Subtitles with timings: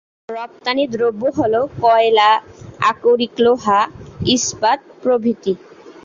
[0.29, 2.29] রপ্তানি দ্রব্য হল- কয়লা,
[2.81, 3.79] আকরিক লোহা,
[4.27, 5.53] ইস্পাত প্রভৃতি।